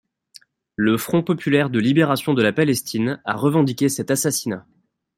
Le 0.77 0.97
Front 0.97 1.21
populaire 1.21 1.69
de 1.69 1.77
libération 1.77 2.33
de 2.33 2.41
la 2.41 2.51
Palestine 2.51 3.21
a 3.23 3.35
revendiqué 3.35 3.87
cet 3.87 4.09
assassinat. 4.09 4.65